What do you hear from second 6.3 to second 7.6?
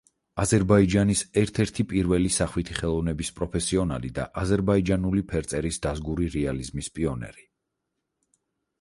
რეალიზმის პიონერი.